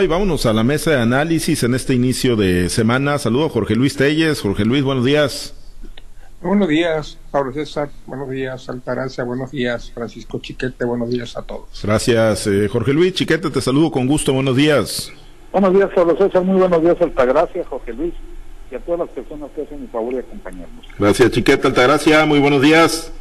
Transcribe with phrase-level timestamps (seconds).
[0.00, 3.18] Y vámonos a la mesa de análisis en este inicio de semana.
[3.18, 4.40] Saludo a Jorge Luis Telles.
[4.40, 5.56] Jorge Luis, buenos días.
[6.40, 7.90] Buenos días, Pablo César.
[8.06, 9.24] Buenos días, Altagracia.
[9.24, 10.84] Buenos días, Francisco Chiquete.
[10.84, 11.82] Buenos días a todos.
[11.82, 13.12] Gracias, eh, Jorge Luis.
[13.12, 14.32] Chiquete, te saludo con gusto.
[14.32, 15.12] Buenos días.
[15.50, 16.44] Buenos días, Pablo César.
[16.44, 18.14] Muy buenos días, Altagracia, Jorge Luis
[18.70, 20.86] y a todas las personas que hacen el favor de acompañarnos.
[20.96, 21.66] Gracias, Chiquete.
[21.66, 23.12] Altagracia, muy buenos días.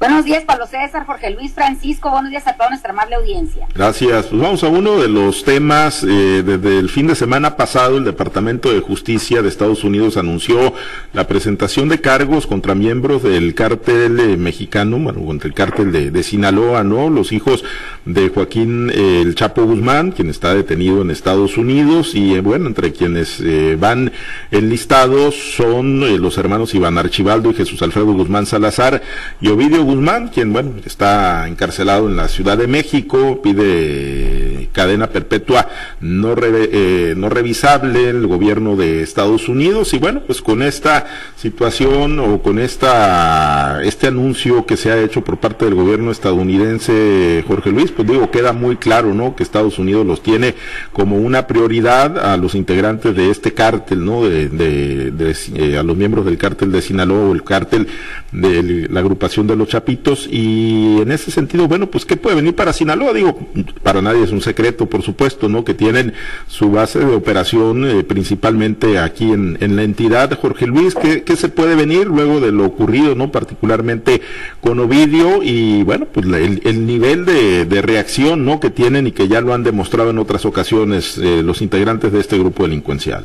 [0.00, 2.10] Buenos días, Pablo César, Jorge Luis, Francisco.
[2.10, 3.68] Buenos días a toda nuestra amable audiencia.
[3.74, 4.26] Gracias.
[4.26, 6.02] Pues vamos a uno de los temas.
[6.02, 10.74] Eh, desde el fin de semana pasado, el Departamento de Justicia de Estados Unidos anunció
[11.12, 16.22] la presentación de cargos contra miembros del cártel eh, mexicano, bueno, contra el cártel de,
[16.24, 17.08] Sinaloa, ¿no?
[17.08, 17.64] Los hijos
[18.04, 22.92] de Joaquín eh, El Chapo Guzmán, quien está detenido en Estados Unidos, y bueno, entre
[22.92, 23.42] quienes
[23.78, 24.12] van
[24.50, 29.02] enlistados son los hermanos Iván Archibaldo y Jesús Alfredo Guzmán Salazar
[29.40, 35.68] y Ovidio Guzmán, quien, bueno, está encarcelado en la Ciudad de México, pide cadena perpetua
[36.00, 42.18] no, eh, no revisable el gobierno de Estados Unidos y bueno, pues con esta situación
[42.18, 47.70] o con esta este anuncio que se ha hecho por parte del gobierno estadounidense, Jorge
[47.70, 49.36] Luis, pues digo, queda muy claro, ¿no?
[49.36, 50.54] Que Estados Unidos los tiene
[50.92, 54.24] como una prioridad a los integrantes de este cártel, ¿no?
[54.24, 57.86] De, de, eh, a los miembros del cártel de Sinaloa o el cártel
[58.34, 62.54] de la agrupación de los Chapitos y en ese sentido, bueno, pues ¿qué puede venir
[62.54, 63.12] para Sinaloa?
[63.12, 63.38] Digo,
[63.82, 65.64] para nadie es un secreto, por supuesto, ¿no?
[65.64, 66.12] Que tienen
[66.48, 70.36] su base de operación eh, principalmente aquí en, en, la entidad.
[70.38, 73.30] Jorge Luis, ¿qué, ¿qué, se puede venir luego de lo ocurrido, ¿no?
[73.30, 74.20] Particularmente
[74.60, 78.58] con Ovidio y, bueno, pues el, el nivel de, de, reacción, ¿no?
[78.58, 82.18] Que tienen y que ya lo han demostrado en otras ocasiones eh, los integrantes de
[82.18, 83.24] este grupo delincuencial.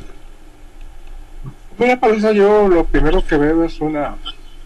[1.80, 4.16] Mira, para yo lo primero que veo es una,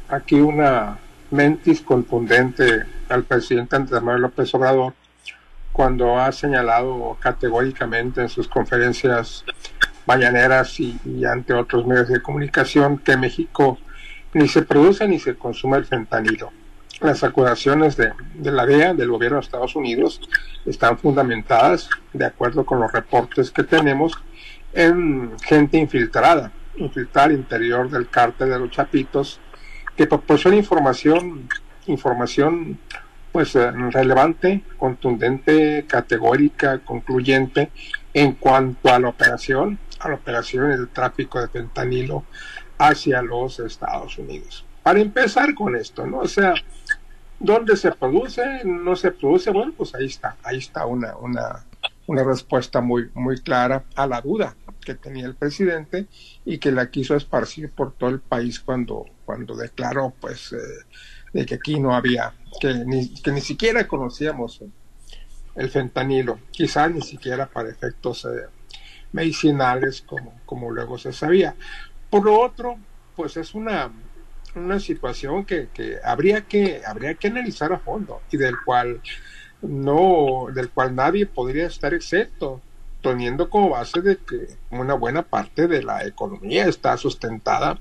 [0.10, 0.98] aquí una
[1.32, 4.94] mentis contundente al presidente Andrés Manuel López Obrador
[5.72, 9.44] cuando ha señalado categóricamente en sus conferencias
[10.06, 13.80] mañaneras y, ante otros medios de comunicación que México
[14.34, 16.52] ni se produce ni se consume el fentanilo.
[17.02, 20.22] Las acusaciones de, de, la DEA, del gobierno de Estados Unidos,
[20.66, 24.14] están fundamentadas, de acuerdo con los reportes que tenemos,
[24.74, 29.40] en gente infiltrada, infiltrada al interior del cártel de los Chapitos,
[29.96, 31.48] que proporciona información,
[31.88, 32.80] información
[33.32, 37.72] pues eh, relevante, contundente, categórica, concluyente
[38.14, 42.24] en cuanto a la operación, a la operación del tráfico de fentanilo
[42.78, 44.66] hacia los Estados Unidos.
[44.84, 46.20] Para empezar con esto, ¿no?
[46.20, 46.54] O sea,
[47.40, 48.64] ¿dónde se produce?
[48.66, 49.50] ¿No se produce?
[49.50, 51.66] Bueno, pues ahí está, ahí está una, una,
[52.06, 56.08] una respuesta muy, muy clara a la duda que tenía el presidente
[56.46, 60.58] y que la quiso esparcir por todo el país cuando, cuando declaró pues eh,
[61.34, 64.62] de que aquí no había, que ni, que ni siquiera conocíamos
[65.56, 68.48] el fentanilo, quizás ni siquiera para efectos eh,
[69.12, 71.56] medicinales como, como luego se sabía.
[72.10, 72.78] Por lo otro,
[73.16, 73.92] pues es una,
[74.56, 79.02] una situación que, que, habría que habría que analizar a fondo y del cual
[79.62, 82.62] no del cual nadie podría estar exento
[83.02, 87.80] teniendo como base de que una buena parte de la economía está sustentada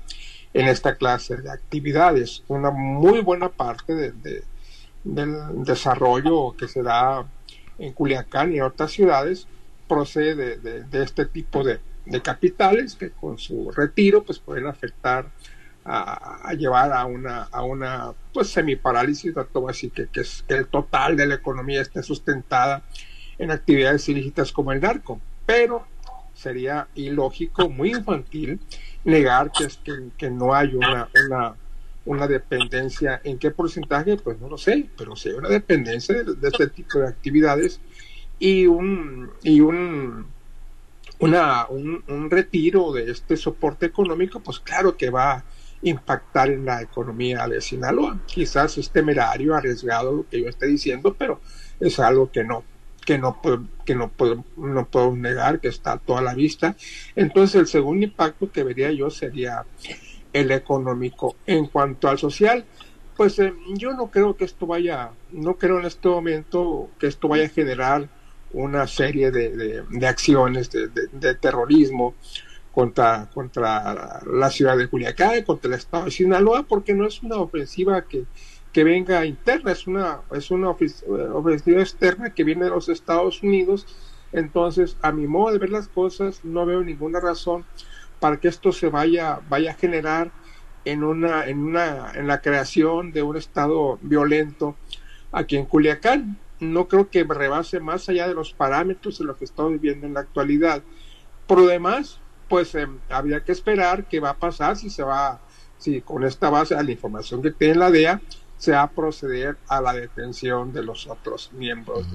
[0.53, 2.43] en esta clase de actividades.
[2.47, 4.43] Una muy buena parte de,
[5.03, 7.25] del desarrollo que se da
[7.77, 9.47] en Culiacán y en otras ciudades
[9.87, 11.79] procede de, este tipo de,
[12.21, 15.27] capitales que con su retiro pues pueden afectar
[15.85, 21.17] a, llevar a una a una pues semiparálisis todo así que, que, es, el total
[21.17, 22.83] de la economía esté sustentada
[23.37, 25.19] en actividades ilícitas como el narco.
[25.45, 25.85] Pero
[26.43, 28.59] sería ilógico, muy infantil,
[29.05, 29.79] negar que, es
[30.17, 31.09] que, no hay una,
[32.05, 33.21] una, dependencia.
[33.23, 34.17] ¿En qué porcentaje?
[34.17, 37.79] Pues no lo sé, pero si hay una dependencia de, este tipo de actividades
[38.39, 40.27] y un, y un,
[41.19, 45.43] una, un, un, retiro de este soporte económico, pues claro que va a
[45.81, 48.19] impactar en la economía de Sinaloa.
[48.25, 51.39] Quizás es temerario, arriesgado lo que yo esté diciendo, pero
[51.79, 52.63] es algo que no,
[53.05, 53.39] que no,
[53.85, 56.75] que no, puedo, no puedo negar, que está a toda la vista.
[57.15, 59.65] Entonces, el segundo impacto que vería yo sería
[60.31, 61.35] el económico.
[61.45, 62.65] En cuanto al social,
[63.15, 67.27] pues eh, yo no creo que esto vaya, no creo en este momento que esto
[67.27, 68.09] vaya a generar
[68.53, 72.13] una serie de, de, acciones de, de, terrorismo
[72.71, 77.37] contra, contra la ciudad de Culiacán, contra el estado de Sinaloa, porque no es una
[77.37, 78.25] ofensiva que,
[78.73, 83.85] que venga interna, es una, es una ofensiva externa que viene de los Estados Unidos.
[84.31, 87.63] Entonces, a mi modo de ver las cosas, no veo ninguna razón
[88.19, 90.31] para que esto se vaya, vaya a generar
[90.85, 94.75] en una, en una, en la creación de un estado violento
[95.31, 96.37] aquí en Culiacán.
[96.59, 100.15] no creo que rebase más allá de los parámetros de lo que estamos viviendo en
[100.15, 100.81] la actualidad.
[101.45, 102.19] Por lo demás,
[102.49, 105.41] pues eh, habría que esperar qué va a pasar si se va,
[105.77, 108.21] si con esta base de la información que tiene la DEA,
[108.63, 112.07] se va a proceder a la detención de los otros miembros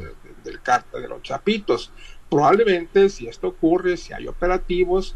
[0.42, 1.92] del cártel de los Chapitos.
[2.30, 5.14] Probablemente si esto ocurre, si hay operativos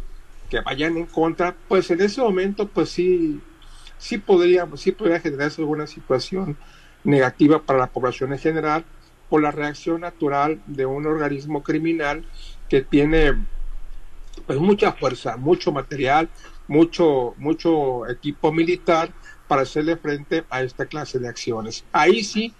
[0.50, 3.40] que vayan en contra, pues en ese momento, pues sí,
[3.96, 6.58] sí podría, sí podría generarse alguna situación
[7.02, 8.84] negativa para la población en general
[9.30, 12.26] por la reacción natural de un organismo criminal
[12.68, 13.42] que tiene
[14.46, 16.28] pues mucha fuerza, mucho material,
[16.68, 19.12] mucho, mucho equipo militar
[19.48, 21.84] para hacerle frente a esta clase de acciones.
[21.92, 22.54] Ahí sí,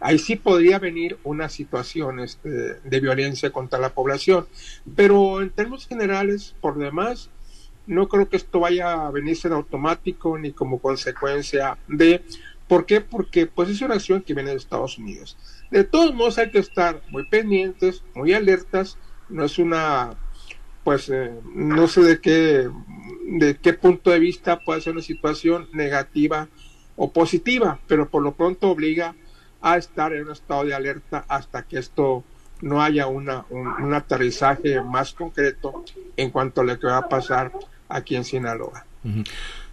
[0.00, 4.46] ahí sí podría venir una situación este, de violencia contra la población.
[4.96, 7.30] Pero en términos generales, por demás,
[7.86, 12.24] no creo que esto vaya a venirse en automático ni como consecuencia de
[12.68, 13.00] ¿Por qué?
[13.00, 15.36] Porque pues es una acción que viene de Estados Unidos.
[15.70, 18.96] De todos modos hay que estar muy pendientes, muy alertas.
[19.28, 20.16] No es una,
[20.84, 22.68] pues eh, no sé de qué,
[23.26, 26.48] de qué punto de vista puede ser una situación negativa
[26.96, 29.14] o positiva, pero por lo pronto obliga
[29.60, 32.22] a estar en un estado de alerta hasta que esto
[32.60, 35.84] no haya una, un, aterrizaje más concreto
[36.16, 37.50] en cuanto a lo que va a pasar
[37.88, 38.86] aquí en Sinaloa.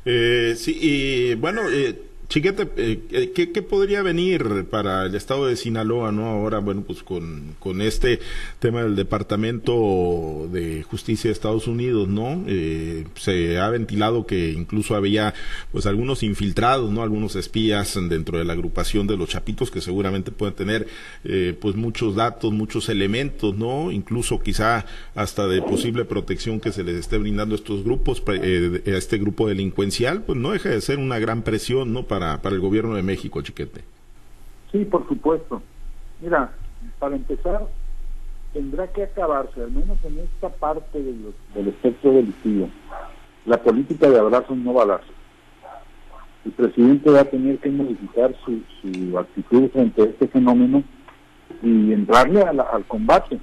[0.05, 5.57] Eh, sí, y bueno, eh, Chiquete, eh, ¿qué, ¿qué, podría venir para el estado de
[5.57, 6.27] Sinaloa, no?
[6.27, 8.21] Ahora, bueno, pues con, con este
[8.59, 12.45] tema del Departamento de Justicia de Estados Unidos, ¿no?
[12.47, 15.33] Eh, se ha ventilado que incluso había,
[15.73, 17.03] pues, algunos infiltrados, ¿no?
[17.03, 20.87] Algunos espías dentro de la agrupación de los Chapitos que seguramente pueden tener,
[21.25, 23.91] eh, pues, muchos datos, muchos elementos, ¿no?
[23.91, 24.85] Incluso quizá
[25.15, 29.17] hasta de posible protección que se les esté brindando a estos grupos, eh, a este
[29.17, 32.07] grupo delincuencial, pues no deja de ser una gran presión, ¿no?
[32.07, 33.81] Para para, el gobierno de México, Chiquete?
[34.71, 35.61] Sí, por supuesto.
[36.21, 36.51] Mira,
[36.99, 37.67] para empezar,
[38.53, 42.69] tendrá que acabarse, al menos en esta parte del espectro delictivo,
[43.45, 45.09] la política de abrazos no balazos.
[46.45, 50.83] El presidente va a tener que modificar su, su actitud frente a este fenómeno
[51.61, 53.39] y entrarle al combate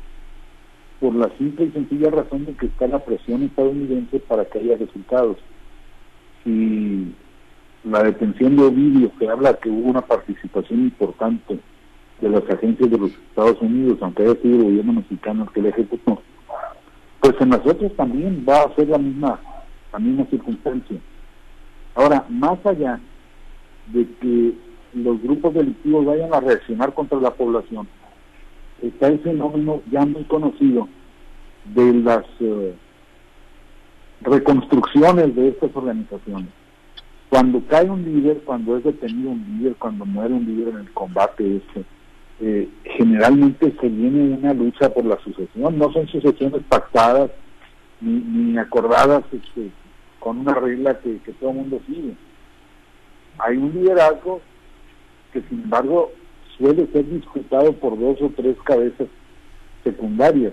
[1.00, 4.76] por la simple y sencilla razón de que está la presión estadounidense para que haya
[4.76, 5.36] resultados.
[6.42, 7.14] Si
[7.90, 11.58] la detención de Ovidio, que habla que hubo una participación importante
[12.20, 15.62] de las agencias de los Estados Unidos, aunque haya sido el gobierno mexicano el que
[15.62, 16.20] le ejecutó,
[17.20, 19.40] pues en nosotros también va a ser la misma,
[19.92, 20.98] la misma circunstancia.
[21.94, 23.00] Ahora, más allá
[23.92, 24.54] de que
[24.94, 27.88] los grupos delictivos vayan a reaccionar contra la población,
[28.82, 30.88] está el fenómeno ya muy conocido
[31.74, 32.74] de las eh,
[34.20, 36.57] reconstrucciones de estas organizaciones.
[37.28, 40.92] Cuando cae un líder, cuando es detenido un líder, cuando muere un líder en el
[40.92, 41.84] combate este,
[42.40, 47.30] eh, generalmente se viene una lucha por la sucesión, no son sucesiones pactadas
[48.00, 49.70] ni, acordadas este,
[50.20, 52.14] con una regla que, todo el mundo sigue.
[53.38, 54.40] Hay un liderazgo
[55.32, 56.12] que sin embargo
[56.56, 59.08] suele ser disputado por dos o tres cabezas
[59.84, 60.52] secundarias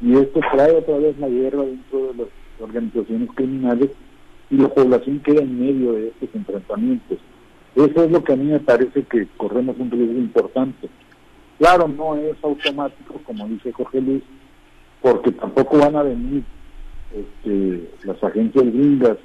[0.00, 2.28] y esto trae otra vez la guerra dentro de las
[2.60, 3.90] organizaciones criminales
[4.50, 7.18] y la población queda en medio de estos enfrentamientos.
[7.74, 10.88] Eso es lo que a mí me parece que corremos un riesgo importante.
[11.58, 14.22] Claro, no es automático, como dice Jorge Luis,
[15.02, 16.44] porque tampoco van a venir
[17.12, 19.18] este, las agencias gringas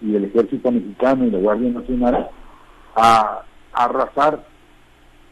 [0.00, 2.28] y el ejército mexicano y la Guardia Nacional
[2.94, 4.44] a, arrasar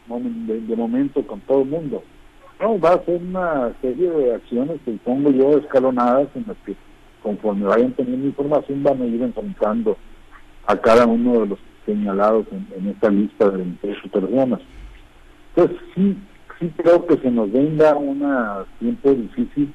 [0.07, 2.03] de, momento con todo el mundo.
[2.61, 6.75] No, va a ser una serie de acciones, supongo yo, escalonadas en las que
[7.27, 9.97] conforme vayan teniendo información van a ir enfrentando
[10.65, 14.61] a cada uno de los señalados en, esta lista de 28 personas.
[15.53, 16.17] Entonces sí,
[16.57, 18.23] sí creo que se nos venga un
[18.79, 19.73] tiempo difícil,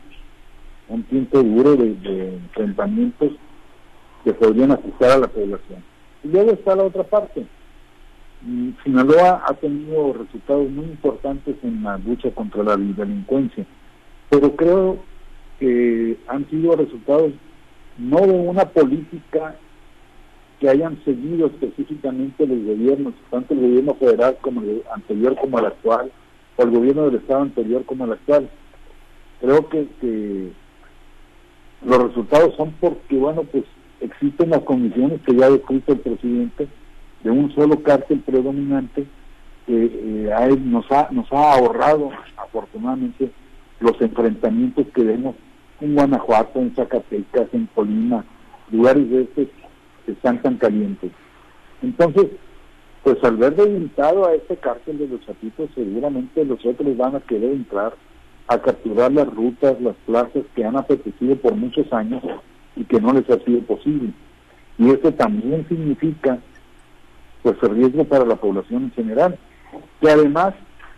[0.88, 3.32] un tiempo duro de, enfrentamientos
[4.24, 5.84] que podrían asustar a la población.
[6.24, 7.44] Y luego está la otra parte.
[8.40, 13.66] Mm, Sinaloa ha tenido resultados muy importantes en la lucha contra la delincuencia,
[14.30, 15.11] pero creo
[15.62, 17.30] que han sido resultados
[17.96, 19.54] no de una política
[20.58, 25.66] que hayan seguido específicamente los gobiernos, tanto el gobierno federal como el anterior como el
[25.66, 26.10] actual,
[26.56, 28.50] o el gobierno del estado anterior como el actual.
[29.40, 30.50] Creo que,
[31.86, 33.62] los resultados son porque, bueno, pues
[34.00, 36.66] existen las condiciones que ya ha descrito el presidente
[37.22, 39.06] de un solo cártel predominante
[39.68, 43.30] que eh, nos, ha, nos ha ahorrado, afortunadamente,
[43.78, 45.36] los enfrentamientos que vemos
[45.82, 48.24] en Guanajuato, en Zacatecas, en Colima,
[48.70, 49.46] lugares de estos
[50.06, 51.10] que están tan calientes.
[51.82, 52.28] Entonces,
[53.02, 57.20] pues al ver debilitado a este cártel de los chapitos, seguramente los otros van a
[57.20, 57.94] querer entrar
[58.48, 62.22] a capturar las rutas, las plazas que han apetecido por muchos años
[62.76, 64.12] y que no les ha sido posible.
[64.78, 66.38] Y eso también significa
[67.42, 69.38] pues el riesgo para la población en general,
[70.00, 70.54] que además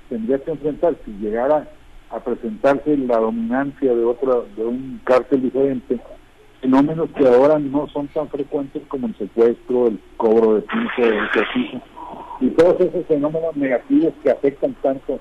[0.09, 1.69] tendría que enfrentar si llegara
[2.15, 5.99] a presentarse la dominancia de otro de un cártel diferente,
[6.61, 11.25] fenómenos que ahora no son tan frecuentes como el secuestro, el cobro de piso, el
[11.25, 11.83] ejercicio,
[12.41, 15.19] y todos esos fenómenos negativos que afectan tanto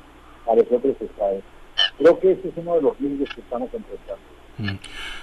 [0.48, 1.44] a los otros estados.
[1.98, 4.22] Creo que ese es uno de los riesgos que estamos enfrentando.
[4.60, 4.78] Mm.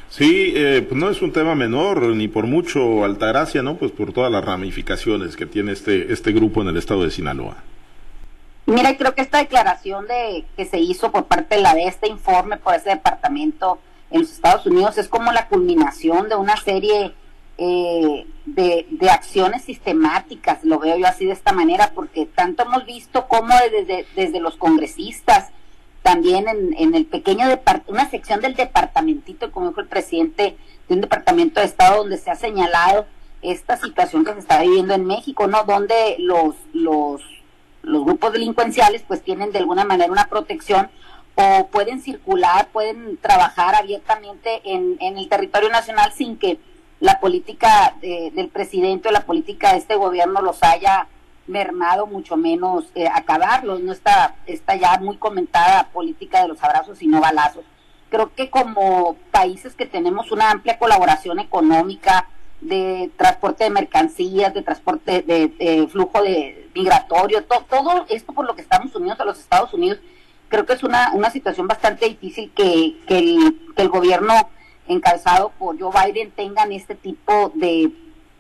[0.09, 3.77] Sí, eh, pues no es un tema menor, ni por mucho Altagracia, ¿no?
[3.77, 7.63] Pues por todas las ramificaciones que tiene este, este grupo en el estado de Sinaloa.
[8.67, 12.09] Mira, creo que esta declaración de que se hizo por parte de la de este
[12.09, 13.79] informe por ese departamento
[14.11, 17.15] en los Estados Unidos es como la culminación de una serie
[17.59, 22.87] eh, de, de, acciones sistemáticas, lo veo yo así de esta manera, porque tanto hemos
[22.87, 25.51] visto como desde, desde los congresistas,
[26.03, 27.45] también en, en el pequeño
[27.87, 30.57] una sección del departamentito, como dijo el presidente
[30.89, 33.07] de un departamento de Estado, donde se ha señalado
[33.43, 35.65] esta situación que se está viviendo en México, ¿no?
[35.65, 37.23] Donde los, los,
[37.83, 40.91] los grupos delincuenciales pues tienen de alguna manera una protección
[41.35, 46.59] o pueden circular, pueden trabajar abiertamente en, en el territorio nacional sin que
[47.01, 51.09] la política del presidente o la política de este gobierno los haya
[51.47, 53.81] mermado, mucho menos eh, acabarlos.
[53.81, 57.65] No está, está ya muy comentada política de los abrazos y no balazos.
[58.11, 62.29] Creo que como países que tenemos una amplia colaboración económica
[62.61, 68.63] de transporte de mercancías, de transporte de, flujo de migratorio, todo esto por lo que
[68.63, 69.99] estamos unidos a los Estados Unidos,
[70.49, 74.35] creo que es una, una situación bastante difícil que, que, el, que el gobierno
[74.89, 77.93] encabezado por Joe Biden tengan este tipo de,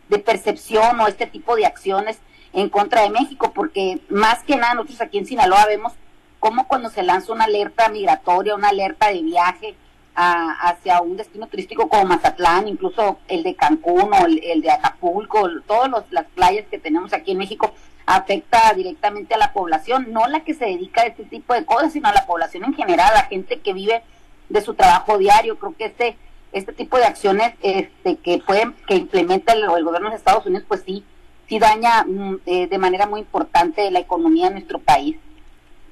[0.09, 2.19] de percepción o este tipo de acciones
[2.53, 5.93] en contra de México, porque más que nada nosotros aquí en Sinaloa vemos
[6.41, 9.77] cómo cuando se lanza una alerta migratoria, una alerta de viaje
[10.14, 15.90] hacia un destino turístico como Mazatlán, incluso el de Cancún o el, de Acapulco, todas
[16.11, 17.73] las playas que tenemos aquí en México,
[18.07, 21.93] afecta directamente a la población, no la que se dedica a este tipo de cosas,
[21.93, 24.02] sino a la población en general, a gente que vive
[24.49, 25.59] de su trabajo diario.
[25.59, 26.17] Creo que este
[26.52, 30.64] este tipo de acciones este, que pueden que implementa el, el gobierno de Estados Unidos,
[30.67, 31.05] pues sí
[31.50, 35.17] sí daña mm, eh, de manera muy importante la economía de nuestro país.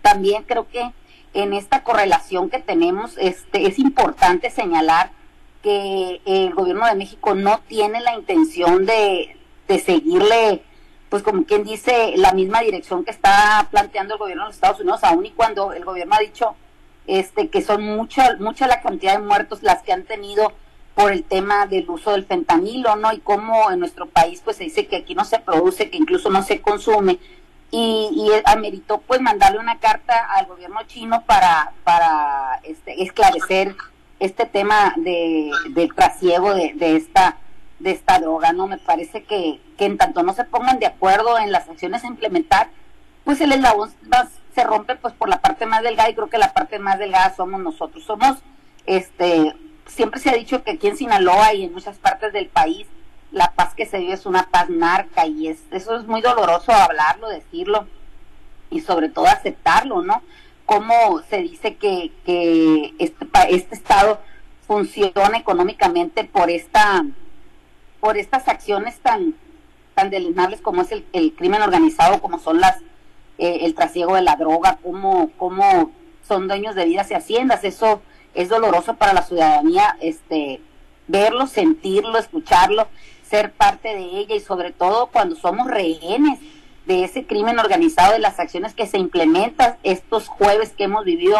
[0.01, 0.93] También creo que
[1.35, 5.11] en esta correlación que tenemos este, es importante señalar
[5.63, 10.63] que el gobierno de México no tiene la intención de, de seguirle,
[11.09, 14.81] pues como quien dice, la misma dirección que está planteando el gobierno de los Estados
[14.81, 16.55] Unidos, aun y cuando el gobierno ha dicho
[17.07, 20.53] este que son mucha, mucha la cantidad de muertos las que han tenido
[20.95, 23.13] por el tema del uso del fentanilo, ¿no?
[23.13, 26.29] Y cómo en nuestro país pues se dice que aquí no se produce, que incluso
[26.29, 27.19] no se consume.
[27.71, 33.77] Y, y ameritó pues mandarle una carta al gobierno chino para, para este, esclarecer
[34.21, 37.37] este tema de, del trasiego de, de esta
[37.79, 38.67] de esta droga, ¿no?
[38.67, 42.09] Me parece que, que en tanto no se pongan de acuerdo en las acciones a
[42.09, 42.71] implementar,
[43.25, 43.93] pues el eslabón
[44.55, 47.35] se rompe pues por la parte más delgada y creo que la parte más delgada
[47.37, 48.05] somos nosotros.
[48.05, 48.39] Somos
[48.87, 49.55] este
[49.87, 52.87] siempre se ha dicho que aquí en Sinaloa y en muchas partes del país
[53.31, 56.73] la paz que se vive es una paz narca y es, eso es muy doloroso
[56.73, 57.87] hablarlo, decirlo
[58.71, 60.23] y sobre todo aceptarlo, ¿no?
[60.67, 64.21] Cómo se dice que, que este, este estado
[64.67, 67.05] funciona económicamente por esta
[68.01, 69.35] por estas acciones tan
[69.95, 70.13] tan
[70.63, 72.77] como es el, el crimen organizado, como son las
[73.39, 75.91] eh, el trasiego de la droga, como como
[76.27, 78.03] son dueños de vidas y haciendas, eso
[78.35, 80.61] es doloroso para la ciudadanía este
[81.09, 82.87] verlo, sentirlo, escucharlo,
[83.29, 86.39] ser parte de ella y sobre todo cuando somos rehenes
[86.87, 91.39] de ese crimen organizado, de las acciones que se implementan estos jueves que hemos vivido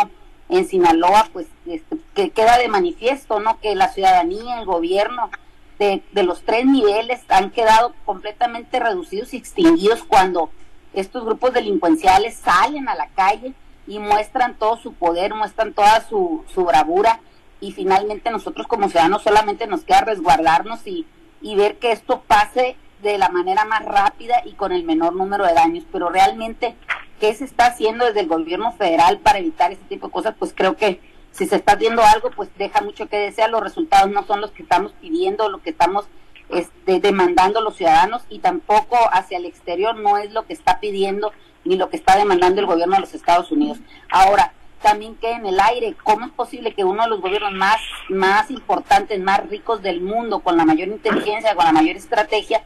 [0.51, 3.59] en Sinaloa, pues este, que queda de manifiesto, ¿no?
[3.61, 5.31] Que la ciudadanía, el gobierno
[5.79, 10.51] de, de los tres niveles han quedado completamente reducidos y extinguidos cuando
[10.93, 13.55] estos grupos delincuenciales salen a la calle
[13.87, 17.21] y muestran todo su poder, muestran toda su, su bravura
[17.61, 21.07] y finalmente nosotros como ciudadanos solamente nos queda resguardarnos y,
[21.41, 25.47] y ver que esto pase de la manera más rápida y con el menor número
[25.47, 26.75] de daños, pero realmente
[27.21, 30.53] qué se está haciendo desde el gobierno federal para evitar este tipo de cosas, pues
[30.55, 31.01] creo que
[31.33, 34.51] si se está haciendo algo, pues deja mucho que desear, los resultados no son los
[34.51, 36.09] que estamos pidiendo, lo que estamos
[36.49, 41.33] este, demandando los ciudadanos y tampoco hacia el exterior no es lo que está pidiendo
[41.65, 43.79] ni lo que está demandando el gobierno de los Estados Unidos.
[44.09, 47.81] Ahora, también queda en el aire, ¿cómo es posible que uno de los gobiernos más,
[48.09, 52.63] más importantes, más ricos del mundo, con la mayor inteligencia, con la mayor estrategia,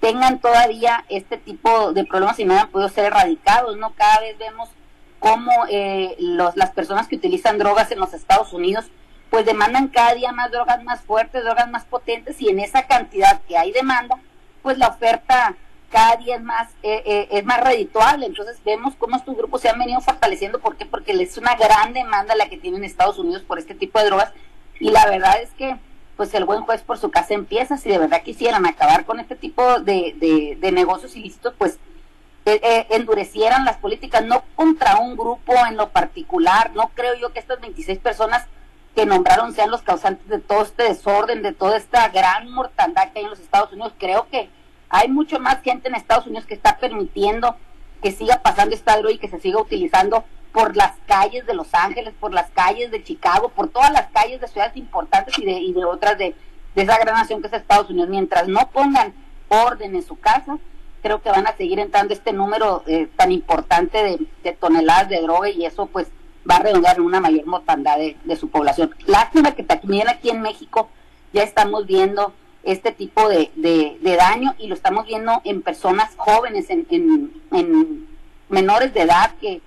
[0.00, 3.94] tengan todavía este tipo de problemas y no hayan podido ser erradicados, ¿no?
[3.94, 4.68] Cada vez vemos
[5.18, 8.86] cómo eh, los, las personas que utilizan drogas en los Estados Unidos
[9.30, 13.40] pues demandan cada día más drogas más fuertes, drogas más potentes y en esa cantidad
[13.48, 14.20] que hay demanda,
[14.62, 15.56] pues la oferta
[15.94, 18.26] cada día es más eh, eh, es más redituable.
[18.26, 20.58] Entonces vemos cómo estos grupos se han venido fortaleciendo.
[20.58, 20.86] ¿Por qué?
[20.86, 24.32] Porque es una gran demanda la que tienen Estados Unidos por este tipo de drogas.
[24.80, 25.76] Y la verdad es que
[26.16, 27.76] pues el buen juez por su casa empieza.
[27.76, 31.78] Si de verdad quisieran acabar con este tipo de, de, negocios ilícitos, pues
[32.44, 36.72] eh, endurecieran las políticas, no contra un grupo en lo particular.
[36.74, 38.48] No creo yo que estas 26 personas
[38.96, 43.20] que nombraron sean los causantes de todo este desorden, de toda esta gran mortandad que
[43.20, 43.92] hay en los Estados Unidos.
[43.96, 44.50] Creo que
[44.94, 47.56] hay mucho más gente en Estados Unidos que está permitiendo
[48.00, 50.22] que siga pasando esta droga y que se siga utilizando
[50.52, 54.40] por las calles de Los Ángeles, por las calles de Chicago, por todas las calles
[54.40, 56.36] de ciudades importantes y de, y de otras de,
[56.76, 58.08] esa gran nación que es Estados Unidos.
[58.08, 59.12] Mientras no pongan
[59.48, 60.58] orden en su casa,
[61.02, 63.98] creo que van a seguir entrando este número eh, tan importante
[64.44, 66.06] de, toneladas de droga y eso pues
[66.48, 68.94] va a redundar en una mayor mortandad de su población.
[69.06, 70.88] Lástima que también aquí en México
[71.32, 72.32] ya estamos viendo
[72.64, 78.08] este tipo de, de, daño y lo estamos viendo en personas jóvenes, en, en,
[78.48, 79.60] menores de edad que,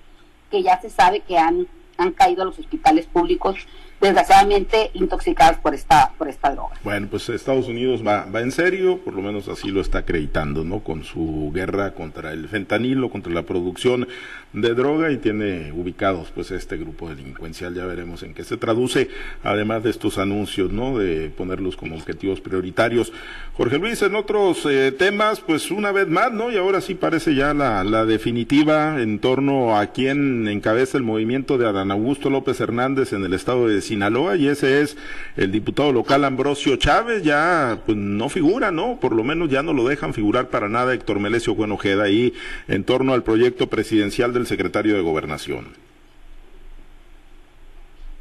[0.50, 3.56] que ya se sabe que han, han caído a los hospitales públicos
[4.00, 6.74] desgraciadamente intoxicados por esta, por esta droga.
[6.84, 10.64] Bueno, pues Estados Unidos va, va en serio, por lo menos así lo está acreditando,
[10.64, 10.80] ¿no?
[10.80, 14.06] Con su guerra contra el fentanilo, contra la producción
[14.52, 19.08] de droga y tiene ubicados pues este grupo delincuencial, ya veremos en qué se traduce,
[19.42, 20.98] además de estos anuncios, ¿no?
[20.98, 23.12] De ponerlos como objetivos prioritarios.
[23.54, 26.50] Jorge Luis, en otros eh, temas, pues una vez más, ¿no?
[26.50, 31.58] Y ahora sí parece ya la, la definitiva en torno a quién encabeza el movimiento
[31.58, 34.96] de Adán Augusto López Hernández en el estado de Sinaloa y ese es
[35.36, 38.98] el diputado local Ambrosio Chávez, ya pues no figura, ¿no?
[39.00, 42.32] Por lo menos ya no lo dejan figurar para nada Héctor Melesio Buenojeda ahí
[42.68, 45.66] en torno al proyecto presidencial del secretario de Gobernación.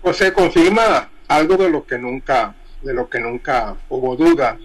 [0.01, 4.57] Pues se confirma algo de lo que nunca, de lo que nunca hubo duda.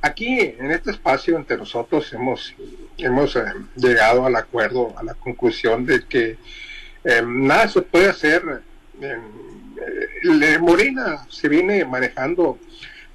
[0.00, 2.54] Aquí, en este espacio entre nosotros, hemos,
[2.98, 3.42] hemos eh,
[3.76, 6.38] llegado al acuerdo, a la conclusión de que
[7.04, 8.62] eh, nada se puede hacer
[9.00, 9.16] eh,
[10.60, 12.58] Morena se viene manejando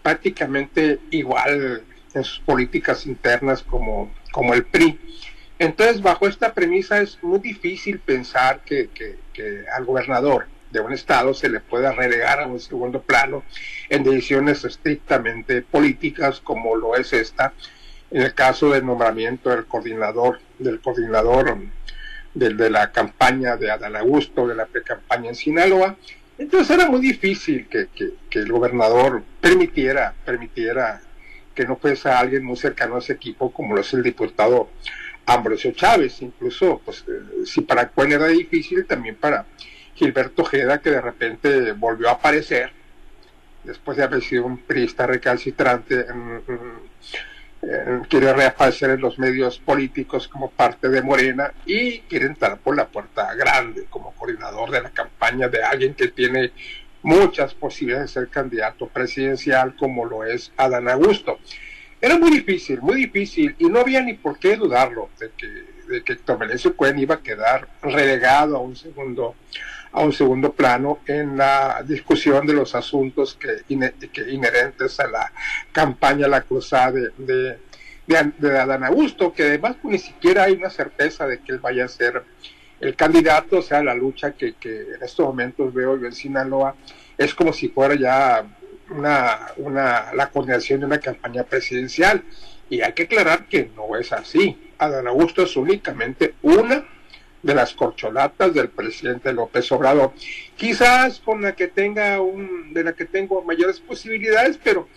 [0.01, 4.99] prácticamente igual en sus políticas internas como, como el PRI.
[5.59, 8.89] Entonces, bajo esta premisa es muy difícil pensar que,
[9.73, 13.43] al gobernador de un estado se le pueda relegar a un segundo plano
[13.89, 17.53] en decisiones estrictamente políticas como lo es esta,
[18.11, 21.57] en el caso del nombramiento del coordinador, del coordinador
[22.33, 25.95] de, la campaña de Adán Augusto, de la pre-campaña en Sinaloa,
[26.37, 27.87] entonces era muy difícil que,
[28.31, 31.01] el gobernador permitiera, permitiera
[31.55, 34.69] que no fuese alguien muy cercano a ese equipo como lo es el diputado
[35.25, 36.21] Ambrosio Chávez.
[36.21, 39.45] Incluso, pues, eh, si para Cuen era difícil, también para
[39.95, 42.71] Gilberto Ojeda, que de repente volvió a aparecer,
[43.63, 46.05] después de haber sido un priista recalcitrante,
[47.69, 52.77] eh, quiere reaparecer en los medios políticos como parte de Morena y quiere entrar por
[52.77, 56.51] la puerta grande como coordinador de la campaña de alguien que tiene
[57.03, 61.39] muchas posibilidades de ser candidato presidencial como lo es Adán Augusto.
[61.99, 65.47] Era muy difícil, muy difícil y no había ni por qué dudarlo de que,
[65.91, 66.37] de que Héctor
[66.75, 69.35] Cuen iba a quedar relegado a un segundo
[69.97, 75.31] a un segundo plano en la discusión de los asuntos que, inherentes a la
[75.71, 77.57] campaña, la cruzada de,
[78.05, 81.85] de, Adán Augusto, que además pues, ni siquiera hay una certeza de que él vaya
[81.85, 82.23] a ser
[82.79, 86.75] el candidato, o sea, la lucha que, en estos momentos veo yo en Sinaloa
[87.17, 88.45] es como si fuera ya
[88.91, 92.23] una, una, la coordinación de una campaña presidencial.
[92.69, 94.71] Y hay que aclarar que no es así.
[94.77, 96.85] Adán Augusto es únicamente una
[97.43, 100.13] de las corcholatas del presidente López Obrador.
[100.55, 104.87] Quizás con la que tenga un, de la que tengo mayores posibilidades, pero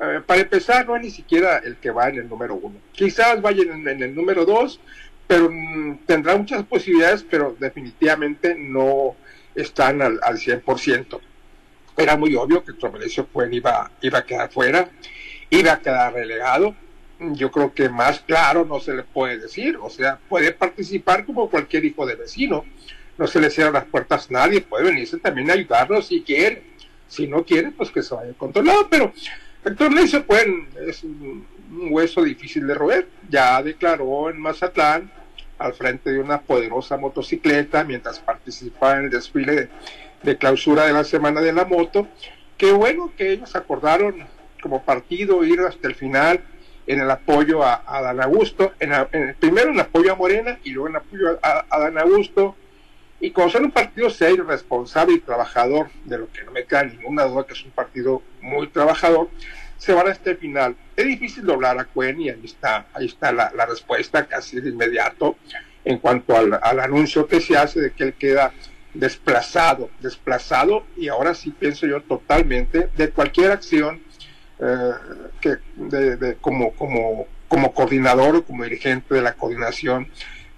[0.00, 2.76] eh, para empezar no es ni siquiera el que va en el número uno.
[2.92, 4.80] Quizás vaya en, el número dos,
[5.26, 9.16] pero mm, tendrá muchas posibilidades, pero definitivamente no
[9.54, 11.20] están al, al 100%.
[11.96, 14.88] Era muy obvio que Tromelesio Cuen iba, iba a quedar fuera,
[15.50, 16.76] iba a quedar relegado,
[17.20, 21.50] yo creo que más claro no se le puede decir, o sea, puede participar como
[21.50, 22.64] cualquier hijo de vecino,
[23.16, 26.62] no se le cierran las puertas a nadie, puede venirse también a ayudarnos si quiere,
[27.08, 29.12] si no quiere, pues que se vaya controlado, pero
[29.64, 31.46] entonces se pueden, es un,
[31.90, 35.12] hueso difícil de roer, ya declaró en Mazatlán,
[35.58, 39.68] al frente de una poderosa motocicleta, mientras participaba en el desfile de,
[40.22, 42.06] de clausura de la Semana de la Moto,
[42.56, 44.24] que bueno que ellos acordaron
[44.62, 46.42] como partido ir hasta el final,
[46.88, 50.70] en el apoyo a, a Dan Augusto, en, el primero en apoyo a Morena y
[50.70, 52.56] luego en apoyo a, a, Dan Augusto.
[53.20, 56.84] Y como son un partido serio, responsable y trabajador, de lo que no me queda
[56.84, 59.28] ninguna duda que es un partido muy trabajador,
[59.76, 60.76] se van a este final.
[60.96, 64.70] Es difícil doblar a Cuen y ahí está, ahí está la, la respuesta casi de
[64.70, 65.36] inmediato
[65.84, 68.52] en cuanto al, al, anuncio que se hace de que él queda
[68.94, 74.00] desplazado, desplazado y ahora sí pienso yo totalmente de cualquier acción
[74.60, 74.92] eh,
[75.40, 80.08] que de, como, como, como coordinador o como dirigente de la coordinación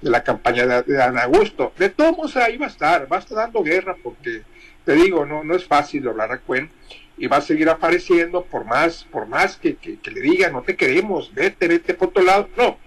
[0.00, 1.72] de la campaña de, Ana Augusto.
[1.78, 4.42] De todos modos ahí va a estar, va a estar dando guerra porque
[4.84, 6.70] te digo, no, no es fácil hablar a Cuen
[7.18, 10.74] y va a seguir apareciendo por más, por más que, que, le diga no te
[10.74, 12.48] queremos, vete, vete por otro lado.
[12.56, 12.78] No,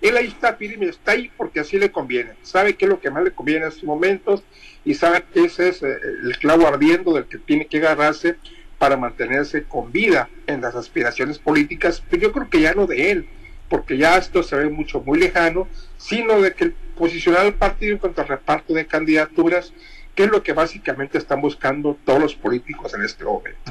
[0.00, 2.34] él ahí está firme, está ahí porque así le conviene.
[2.42, 4.44] Sabe qué es lo que más le conviene en estos momentos
[4.84, 8.36] y sabe que ese es eh, el clavo ardiendo del que tiene que agarrarse
[8.80, 13.10] para mantenerse con vida en las aspiraciones políticas, pero yo creo que ya no de
[13.10, 13.26] él,
[13.68, 17.92] porque ya esto se ve mucho muy lejano, sino de que el posicionar al partido
[17.92, 19.74] en cuanto al reparto de candidaturas,
[20.14, 23.70] que es lo que básicamente están buscando todos los políticos en este momento.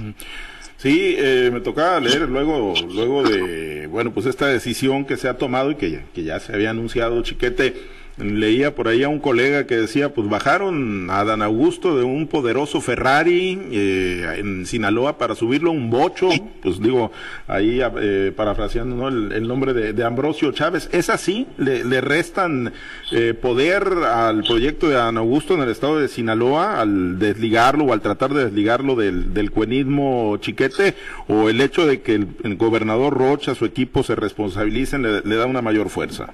[0.77, 5.39] Sí, eh, me tocaba leer luego, luego de, bueno, pues esta decisión que se ha
[5.39, 7.73] tomado y que, que ya se había anunciado, Chiquete,
[8.19, 12.27] leía por ahí a un colega que decía, pues bajaron a Dan Augusto de un
[12.27, 16.29] poderoso Ferrari eh, en Sinaloa para subirlo a un bocho,
[16.61, 17.11] pues digo,
[17.47, 19.07] ahí eh, parafraseando ¿no?
[19.07, 21.47] el, nombre de, Ambrosio Chávez, ¿es así?
[21.57, 22.73] ¿Le, restan
[23.11, 27.93] eh, poder al proyecto de Dan Augusto en el estado de Sinaloa al desligarlo o
[27.93, 30.95] al tratar de desligarlo del, del cuenismo chiquete?
[31.27, 35.61] ¿O el hecho de que el, gobernador Rocha, su equipo se responsabilicen le da una
[35.61, 36.29] mayor fuerza?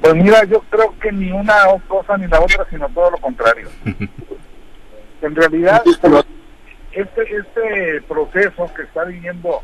[0.00, 1.54] Pues mira, yo creo que ni una
[1.88, 3.68] cosa ni la otra, sino todo lo contrario.
[5.22, 5.82] en realidad,
[6.92, 9.60] este, este proceso que está viviendo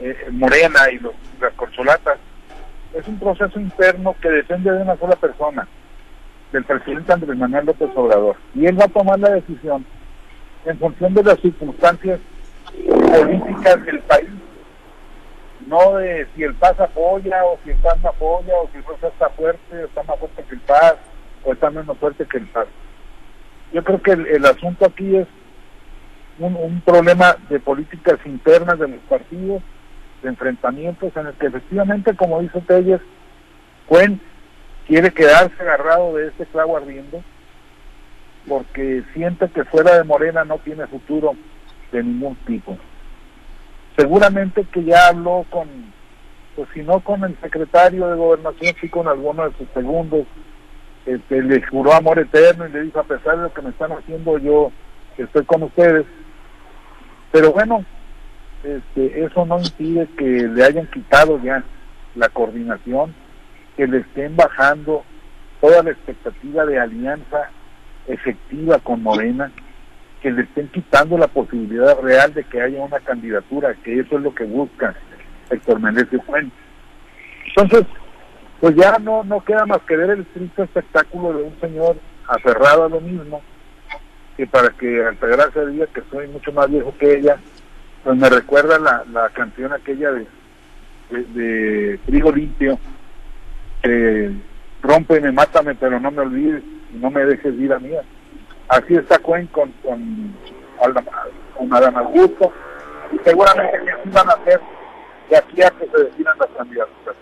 [0.00, 2.18] eh, Morena y los, las corcholatas
[2.94, 5.66] es un proceso interno que depende de una sola persona,
[6.52, 8.36] del presidente Andrés Manuel López Obrador.
[8.54, 9.84] Y él va a tomar la decisión
[10.64, 12.20] en función de las circunstancias
[12.72, 14.28] políticas del país
[15.66, 19.08] no de si el Paz apoya o si el Paz no apoya o si Rosa
[19.08, 20.94] está fuerte o está más fuerte que el Paz
[21.44, 22.66] o está menos fuerte que el Paz.
[23.72, 25.26] Yo creo que el, asunto aquí es
[26.38, 29.62] un, problema de políticas internas de los partidos,
[30.22, 33.00] de enfrentamientos en el que efectivamente, como dice Telles,
[33.86, 34.20] Cuen
[34.86, 37.22] quiere quedarse agarrado de este clavo ardiendo
[38.48, 41.34] porque siente que fuera de Morena no tiene futuro
[41.90, 42.78] de ningún tipo
[43.96, 45.68] seguramente que ya habló con,
[46.56, 50.26] pues si no con el secretario de gobernación, sí con alguno de sus segundos,
[51.06, 53.92] este, le juró amor eterno y le dijo, a pesar de lo que me están
[53.92, 54.72] haciendo, yo
[55.18, 56.06] estoy con ustedes.
[57.30, 57.84] Pero bueno,
[58.62, 61.62] este, eso no impide que le hayan quitado ya
[62.14, 63.14] la coordinación,
[63.76, 65.04] que le estén bajando
[65.60, 67.50] toda la expectativa de alianza
[68.06, 69.50] efectiva con Morena
[70.24, 74.22] que le estén quitando la posibilidad real de que haya una candidatura, que eso es
[74.22, 74.94] lo que busca
[75.50, 76.58] Héctor Meneses Fuentes.
[77.48, 77.86] Entonces,
[78.58, 82.84] pues ya no, no queda más que ver el triste espectáculo de un señor aferrado
[82.84, 83.42] a lo mismo,
[84.38, 87.36] que para que Altagracia diga que soy mucho más viejo que ella,
[88.02, 90.26] pues me recuerda la, la canción aquella de,
[91.10, 92.78] de, Trigo Limpio,
[93.82, 94.32] que
[95.20, 96.62] me mátame, pero no me olvides
[96.94, 98.00] no me dejes vida mía.
[98.68, 100.34] Así está Cuen con, con,
[101.56, 102.52] con Adán Augusto
[103.12, 104.60] y seguramente que así van a hacer
[105.30, 107.16] de aquí a que se decidan las candidaturas.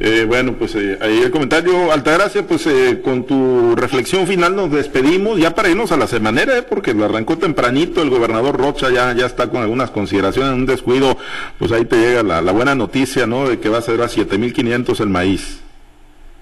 [0.00, 4.70] Eh, bueno, pues eh, ahí el comentario, Altagracia, pues eh, con tu reflexión final nos
[4.70, 8.90] despedimos, ya para irnos a la semanera, eh, porque lo arrancó tempranito, el gobernador Rocha
[8.90, 11.16] ya, ya está con algunas consideraciones, un descuido,
[11.58, 14.06] pues ahí te llega la, la buena noticia, ¿no?, de que va a ser a
[14.06, 15.62] 7.500 el maíz.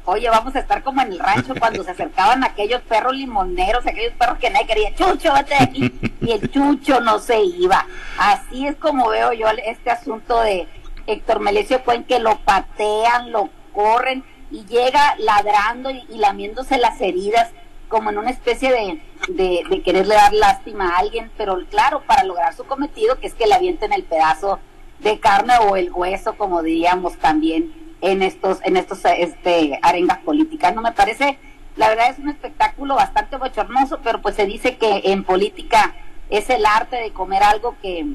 [0.08, 4.12] Oye, vamos a estar como en el rancho cuando se acercaban aquellos perros limoneros, aquellos
[4.12, 7.84] perros que nadie quería, Chucho, vete de aquí, y el Chucho no se iba.
[8.16, 10.68] Así es como veo yo este asunto de
[11.08, 17.50] Héctor Melesio Cuen, que lo patean, lo corren y llega ladrando y, lamiéndose las heridas
[17.88, 22.22] como en una especie de, de, de, quererle dar lástima a alguien, pero claro, para
[22.22, 24.60] lograr su cometido, que es que le avienten el pedazo
[25.00, 30.74] de carne o el hueso, como diríamos también en estos, en estos este, arengas políticas.
[30.74, 31.38] No me parece,
[31.76, 35.94] la verdad es un espectáculo bastante bochornoso, pero pues se dice que en política
[36.30, 38.06] es el arte de comer algo que,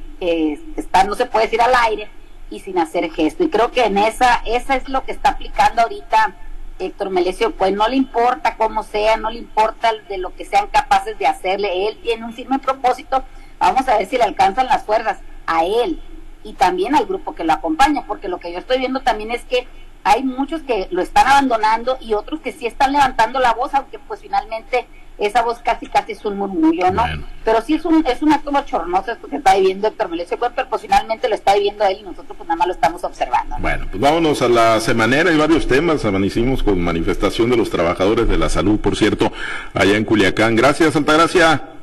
[0.76, 2.10] está, no se puede decir al aire
[2.50, 3.44] y sin hacer gesto.
[3.44, 6.36] Y creo que en esa, esa es lo que está aplicando ahorita
[6.80, 10.68] Héctor Melesio, pues no le importa cómo sea, no le importa de lo que sean
[10.68, 11.88] capaces de hacerle.
[11.88, 13.24] Él tiene un firme propósito,
[13.60, 16.02] vamos a ver si le alcanzan las fuerzas a él,
[16.44, 19.44] y también al grupo que lo acompaña, porque lo que yo estoy viendo también es
[19.46, 19.68] que
[20.04, 24.00] hay muchos que lo están abandonando y otros que sí están levantando la voz, aunque
[24.00, 27.04] pues finalmente esa voz casi casi es un murmullo, ¿no?
[27.46, 30.68] Pero sí es un, es un acto bochornoso esto que está viviendo Héctor Melesio, pero
[30.68, 33.56] pues finalmente lo está viviendo él y nosotros pues nada más lo estamos observando.
[33.60, 38.28] Bueno, pues vámonos a la semanera, hay varios temas, amanecimos con manifestación de los trabajadores
[38.28, 39.32] de la salud, por cierto,
[39.76, 40.56] allá en Culiacán.
[40.56, 41.81] Gracias, Altagracia.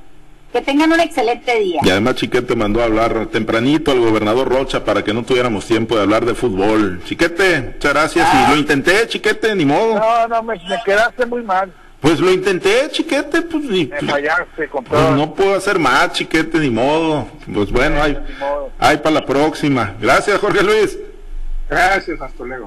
[0.53, 1.81] Que tengan un excelente día.
[1.85, 5.95] Y además Chiquete mandó a hablar tempranito al gobernador Rocha para que no tuviéramos tiempo
[5.97, 7.03] de hablar de fútbol.
[7.05, 8.29] Chiquete, muchas gracias.
[8.35, 9.99] Y lo intenté, Chiquete, ni modo.
[9.99, 11.73] No, no, me, quedaste muy mal.
[12.01, 16.61] Pues lo intenté, chiquete, pues, ni, pues, fallaste con pues, no puedo hacer más, chiquete,
[16.61, 17.27] ni modo.
[17.53, 18.17] Pues bueno, hay,
[18.79, 19.97] hay para la próxima.
[20.01, 20.97] Gracias, Jorge Luis.
[21.69, 22.67] Gracias, hasta luego.